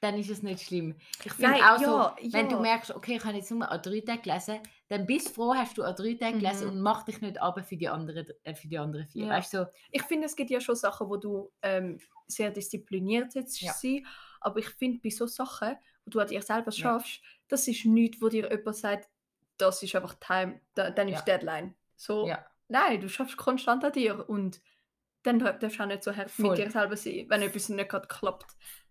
[0.01, 0.95] dann ist es nicht schlimm.
[1.25, 2.61] Ich finde auch ja, so, wenn du ja.
[2.61, 5.77] merkst, okay, ich habe jetzt nur an drei Tagen gelesen, dann bist du froh, hast
[5.77, 6.73] du an drei Tagen gelesen Mhm.
[6.75, 9.25] und mach dich nicht ab für die anderen, äh, für die anderen vier.
[9.25, 9.31] Ja.
[9.31, 13.35] Weißt du, so, Ich finde, es gibt ja schon Sachen, wo du ähm, sehr diszipliniert
[13.35, 13.73] jetzt Ja.
[13.73, 14.07] sein,
[14.41, 15.75] aber ich finde, bei so Sachen,
[16.11, 16.77] du an dir selber Ja.
[16.77, 19.09] schaffst, das ist nichts, wo dir jemand sagt,
[19.57, 21.37] das ist einfach Time, da, dann ist Ja.
[21.37, 21.75] Deadline.
[21.97, 22.45] So, ja.
[22.69, 24.61] nein, du schaffst konstant an dir und
[25.25, 26.51] dann darf- darfst du auch nicht so hart Voll.
[26.51, 28.47] mit dir selber sein, wenn etwas nicht gerade klappt.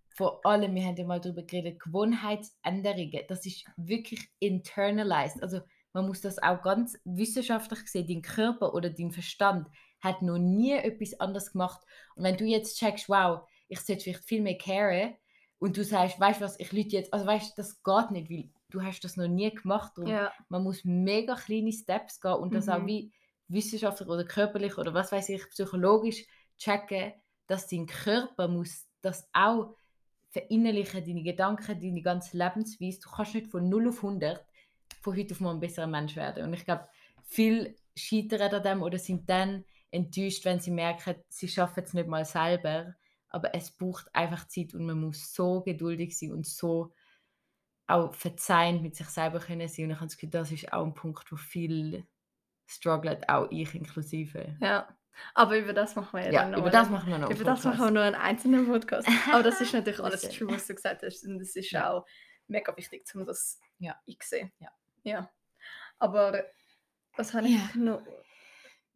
[0.10, 5.42] Vor allem, wir haben ja mal darüber geredet, Gewohnheitsänderungen, das ist wirklich internalized.
[5.42, 5.62] Also
[5.94, 9.68] man muss das auch ganz wissenschaftlich sehen, dein Körper oder dein Verstand
[10.02, 11.82] hat noch nie etwas anderes gemacht.
[12.16, 15.16] Und wenn du jetzt checkst, wow, ich sollte vielleicht viel mehr caren
[15.60, 18.30] und du sagst, weißt du was, ich lüte jetzt, also weißt du, das geht nicht,
[18.30, 19.94] weil du hast das noch nie gemacht.
[19.96, 22.88] Darum Ja, man muss mega kleine Steps gehen und das auch Mhm.
[22.88, 23.12] wie
[23.48, 26.26] wissenschaftlich oder körperlich oder was weiß ich, psychologisch
[26.58, 27.14] checken,
[27.48, 29.76] dass dein Körper muss das auch
[30.30, 33.00] verinnerlichen, deine Gedanken, deine ganze Lebensweise.
[33.02, 34.46] Du kannst nicht von 0 auf 100
[35.02, 36.44] von heute auf morgen ein besserer Mensch werden.
[36.46, 36.88] Und ich glaube,
[37.24, 42.08] viele scheitern an dem oder sind dann enttäuscht, wenn sie merken, sie schaffen es nicht
[42.08, 42.96] mal selber.
[43.30, 46.94] Aber es braucht einfach Zeit und man muss so geduldig sein und so
[47.88, 49.86] auch verzeihend mit sich selber können sein.
[49.86, 52.06] Und ich habe das Gefühl, das ist auch ein Punkt, wo viel
[52.66, 54.58] strugglen, auch ich inklusive.
[54.62, 54.88] ja.
[55.34, 57.32] Aber über das machen wir ja, Ja, dann noch über das machen wir noch.
[57.32, 59.08] Über das machen wir nur einen einzelnen Podcast.
[59.34, 61.26] Aber das ist natürlich alles true, was du gesagt hast.
[61.26, 61.90] Und es ist Ja.
[61.92, 62.06] auch
[62.48, 64.00] mega wichtig, um das Ja.
[64.08, 64.52] einzusehen.
[64.60, 64.70] Ja.
[65.02, 65.30] ja.
[65.98, 66.44] Aber
[67.16, 68.04] was habe ich noch?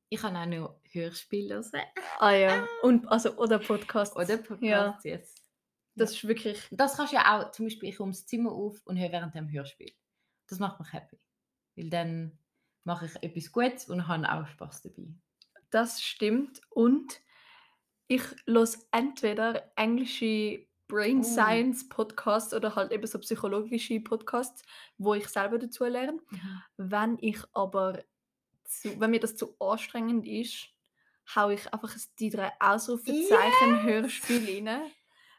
[0.10, 1.82] Ich habe auch noch Hörspiele hören.
[2.20, 2.68] Ah ja.
[2.82, 4.16] Und, also, oder Podcasts.
[4.16, 5.36] Oder Podcasts, Ja, yes.
[5.96, 6.68] das ist wirklich.
[6.72, 9.36] Das kannst du ja auch, zum Beispiel, ich komme ins Zimmer auf und höre während
[9.36, 9.94] dem Hörspiel.
[10.48, 11.18] Das macht mich happy.
[11.76, 12.38] Weil dann
[12.84, 15.08] mache ich etwas Gutes und habe auch Spaß dabei.
[15.70, 16.62] Das stimmt.
[16.70, 17.22] Und
[18.08, 21.24] ich los entweder englische Brain Oh.
[21.24, 24.64] Science Podcasts oder halt eben so psychologische Podcasts,
[24.98, 26.20] wo ich selber dazu lerne.
[26.76, 28.04] Wenn ich aber,
[28.66, 30.68] zu, wenn mir das zu anstrengend ist,
[31.36, 34.92] hau ich einfach ein die drei Ausrufezeichen Hörspiel rein.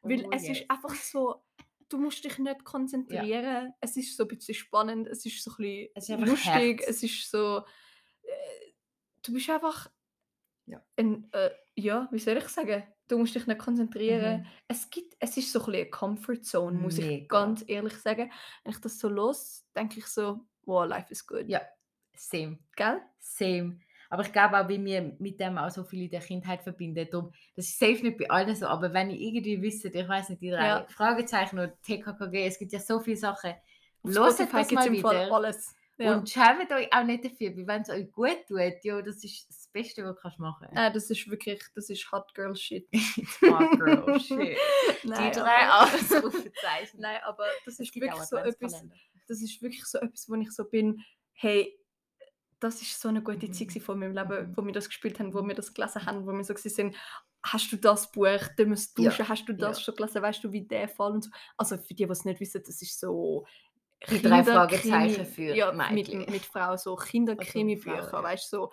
[0.02, 0.58] Weil Oh, es yes.
[0.60, 1.44] ist einfach so,
[1.88, 3.72] du musst dich nicht konzentrieren.
[3.80, 6.88] Es ist so ein bisschen spannend, es ist so ein bisschen Es lustig, Herz.
[6.88, 7.58] es ist so,
[8.22, 8.72] äh,
[9.22, 9.90] du bist einfach,
[10.66, 10.82] Ja.
[10.96, 14.40] ein, äh, ja, wie soll ich sagen, du musst dich nicht konzentrieren.
[14.40, 14.46] Mhm.
[14.68, 17.26] Es gibt, es ist so ein bisschen eine Comfort Zone, muss ich Mega.
[17.44, 18.32] ganz ehrlich sagen.
[18.64, 21.46] Wenn ich das so los, denke ich so, wow, life is good.
[21.48, 21.60] Ja,
[22.16, 22.58] same.
[22.76, 23.00] Gell?
[23.18, 23.80] Same.
[24.12, 27.08] Aber ich glaube auch, weil wir mit dem auch so viel in der Kindheit verbinden.
[27.10, 30.28] Darum, das ist safe nicht bei allen so, aber wenn ich irgendwie wüsste, ich weiß
[30.28, 30.86] nicht, die drei Ja.
[30.90, 33.54] Fragezeichen oder TKKG, es gibt ja so viele Sachen.
[34.06, 35.34] Spotify das mal im Fall wieder.
[35.34, 35.74] alles.
[35.96, 36.14] Ja.
[36.16, 39.48] Und schämt euch auch nicht dafür, weil wenn es euch gut tut, ja, das ist
[39.48, 42.86] das Beste, was du kannst machen Äh, das ist wirklich, das ist Hot Girl Shit.
[43.46, 44.58] Hot girl shit.
[45.04, 46.98] Nein, Die drei Ausrufezeichen.
[47.00, 48.84] Nein, aber das ist wirklich so etwas,
[49.26, 51.78] das ist wirklich so etwas, wo ich so bin, hey,
[52.62, 53.52] das ist so eine gute Mhm.
[53.52, 54.56] Zeit gewesen von meinem Leben, Mhm.
[54.56, 56.96] wo wir das gespielt haben, wo wir das gelesen haben, wo wir so sind,
[57.44, 59.84] hast du das Buch, du musst Ja, duschen, hast du das ja.
[59.84, 61.30] schon gelesen, weißt du, wie der Fall und so.
[61.56, 63.46] Also für die, die es nicht wissen, das ist so
[64.10, 66.20] Die drei Fragezeichen für ja, mit, Mädchen.
[66.30, 68.22] mit Frauen, so Also Kinderkrimi-Bücher, ja.
[68.22, 68.70] weißt du, so.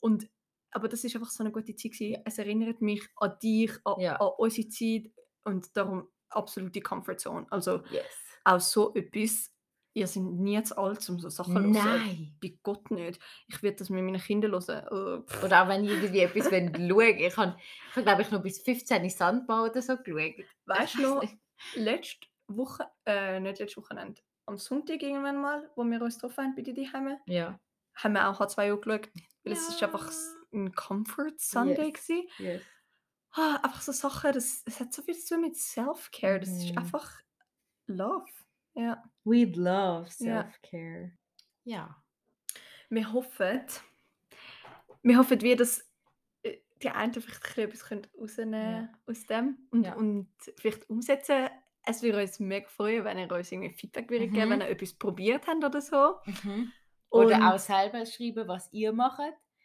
[0.00, 0.28] Und,
[0.70, 2.22] aber das ist einfach so eine gute Zeit gewesen.
[2.24, 4.16] Es erinnert mich an dich, an, Ja.
[4.16, 5.10] an unsere Zeit
[5.44, 7.46] und darum absolute Comfortzone.
[7.50, 8.04] Also Yes.
[8.44, 9.52] auch so etwas,
[9.94, 12.02] ihr seid nie zu alt, um so Sachen zu hören.
[12.02, 12.36] Nein.
[12.42, 13.20] Bei Gott nicht.
[13.48, 15.24] Ich werde das mit meinen Kindern hören.
[15.26, 15.42] Pff.
[15.44, 17.10] Oder auch wenn ich irgendwie etwas schaue.
[17.10, 17.56] Ich habe,
[17.96, 20.44] ich glaube ich, noch bis 15 Sandbau oder so geschaut.
[20.66, 21.24] Weißt du noch,
[21.76, 26.54] letzte Woche, äh, nicht letzte Wochenende, am Sonntag irgendwann mal, wo wir uns getroffen haben
[26.54, 27.58] bei dir daheim, Ja.
[27.94, 29.08] haben wir auch H2O geschaut.
[29.44, 30.58] Weil es ist einfach Ja.
[30.60, 32.08] ein Comfort Sunday Yes.
[32.38, 32.62] Yes.
[33.36, 36.40] Ah, einfach so Sachen, das, es hat so viel zu tun mit Self-Care.
[36.40, 36.78] Das ist Mhm.
[36.78, 37.10] einfach
[37.86, 38.24] Love.
[38.74, 39.02] Ja.
[39.24, 40.42] We love Ja.
[40.44, 41.12] self-care.
[41.64, 41.96] Ja.
[42.90, 43.62] Wir hoffen,
[45.02, 45.88] wir hoffen, wie das
[46.42, 49.94] äh, die einen vielleicht ein bisschen etwas rausnehmen aus dem und, Ja.
[49.94, 51.48] und vielleicht umsetzen.
[51.86, 54.50] Es würde uns mega freuen, wenn ihr uns irgendwie Feedback würdet geben Mhm.
[54.52, 56.16] wenn ihr etwas probiert habt oder so.
[56.26, 56.72] Mhm.
[57.10, 59.20] Und Oder auch selber schreiben, was ihr macht,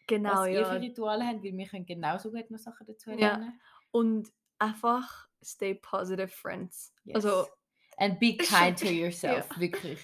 [0.07, 0.69] genau, was ihr ja.
[0.71, 3.15] für Rituale habt, weil wir können genauso gut noch Sachen dazu Ja.
[3.17, 3.59] lernen.
[3.91, 6.93] Und einfach stay positive friends.
[7.13, 7.51] Also, Yes.
[7.99, 9.59] And be kind to yourself, Ja.
[9.59, 9.99] wirklich.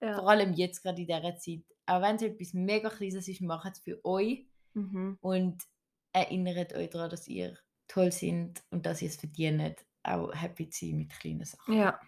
[0.00, 0.14] ja.
[0.18, 1.62] Vor allem jetzt gerade in dieser Zeit.
[1.86, 5.18] Auch wenn es etwas mega Kleines ist, macht es für euch Mhm.
[5.20, 5.62] und
[6.12, 10.86] erinnert euch daran, dass ihr toll seid und dass ihr es verdient, auch happy zu
[10.86, 11.74] sein mit kleinen Sachen.
[11.74, 11.98] Ja.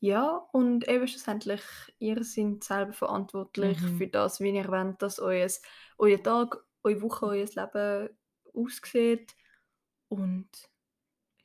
[0.00, 1.60] Ja, und eben schlussendlich,
[1.98, 3.98] ihr seid selber verantwortlich Mhm.
[3.98, 5.48] für das, wie ihr wollt, dass euer,
[5.98, 8.08] euer Tag, eure Woche, euer Leben
[8.54, 9.34] aussieht.
[10.08, 10.48] Und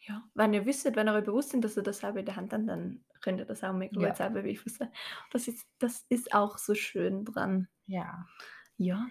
[0.07, 2.35] Ja, wenn ihr wisst, wenn ihr euch bewusst sind, dass ihr das selber in der
[2.35, 4.13] Hand habt, dann könnt ihr das auch mega Ja.
[4.15, 4.89] selber beeinflussen.
[5.31, 7.67] Das ist, das ist auch so schön dran.
[7.85, 8.25] Ja.
[8.77, 9.07] Ja.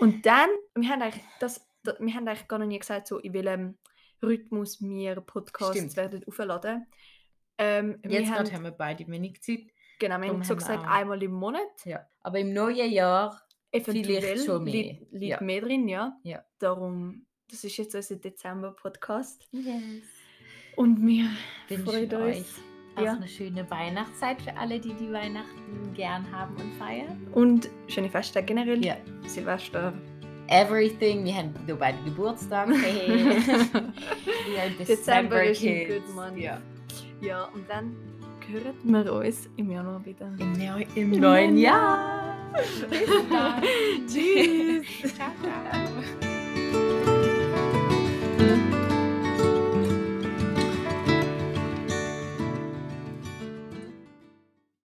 [0.00, 3.18] Und dann, wir haben eigentlich, das, da- wir haben eigentlich gar noch nie gesagt, so
[3.18, 3.78] in welchem
[4.22, 5.96] Rhythmus wir Podcasts Stimmt.
[5.96, 6.86] werden aufladen.
[7.56, 9.60] Ähm, wir Jetzt haben, haben wir beide wenig Zeit.
[9.98, 11.84] genau, wir haben darum so haben wir gesagt, auch- einmal im Monat.
[11.84, 12.06] Ja.
[12.20, 14.72] Aber im neuen Jahr, Eventuell Vielleicht schon mehr.
[14.72, 15.40] liegt, liegt Ja.
[15.40, 16.16] mehr drin, ja.
[16.22, 16.44] Ja.
[16.60, 19.48] Darum, das ist jetzt unser Dezember-Podcast.
[19.52, 20.04] yes.
[20.76, 20.98] Und
[21.84, 22.36] freuen ich uns.
[22.36, 22.44] euch
[22.96, 23.12] auch Ja.
[23.14, 27.26] eine schöne Weihnachtszeit für alle, die die Weihnachten gern haben und feiern.
[27.32, 28.84] Und schöne Festtage generell.
[28.84, 28.96] Ja.
[29.26, 29.92] Silvester.
[30.48, 31.24] Everything.
[31.24, 32.68] Wir haben noch beide Geburtstag.
[34.46, 34.74] Hey.
[34.78, 36.36] Dezember ist ein good month.
[36.38, 36.60] Ja.
[37.20, 37.96] Ja, und dann
[38.52, 38.74] hören
[39.06, 40.26] wir uns im Januar wieder.
[40.38, 42.36] Im, Neu im Im neuen neuen Jahr.
[42.90, 43.62] Bis dann.
[44.06, 45.14] Tschüss.
[45.14, 46.33] ciao, ciao.